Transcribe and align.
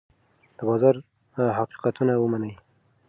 د 0.57 0.59
بازار 0.69 0.95
حقیقتونه 1.59 2.13
ومنئ. 2.17 2.53